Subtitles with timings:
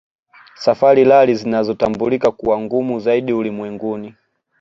[0.55, 4.15] Safari Rally zinazotambulika kuwa ngumu zaidi ulimwenguni